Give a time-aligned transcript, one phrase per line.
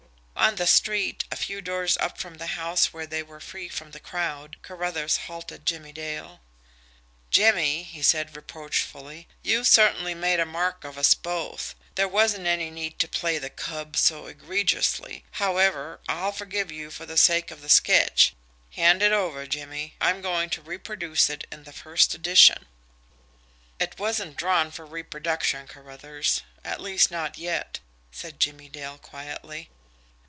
[0.35, 3.91] On the street, a few doors up from the house where they were free from
[3.91, 6.41] the crowd, Carruthers halted Jimmie Dale.
[7.29, 11.75] "Jimmie," he said reproachfully, "you certainly made a mark of us both.
[11.93, 15.23] There wasn't any need to play the 'cub' so egregiously.
[15.33, 18.33] However, I'll forgive you for the sake of the sketch
[18.71, 22.65] hand it over, Jimmie; I'm going to reproduce it in the first edition."
[23.79, 27.79] "It wasn't drawn for reproduction, Carruthers at least not yet,"
[28.11, 29.69] said Jimmie Dale quietly.